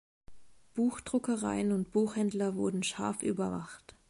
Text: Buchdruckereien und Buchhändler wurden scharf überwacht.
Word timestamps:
Buchdruckereien 0.73 1.71
und 1.71 1.91
Buchhändler 1.91 2.55
wurden 2.55 2.81
scharf 2.81 3.21
überwacht. 3.21 3.93